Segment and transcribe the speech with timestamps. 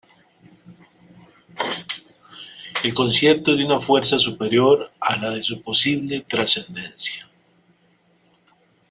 [2.83, 7.29] El concierto es de una fuerza superior a la de su posible trascendencia.